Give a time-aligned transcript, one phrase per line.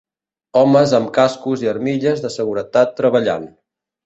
[0.61, 3.47] Homes amb cascos i armilles de seguretat treballant.